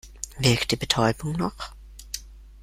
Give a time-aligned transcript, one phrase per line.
[0.39, 1.53] Wirkt die Betäubung noch?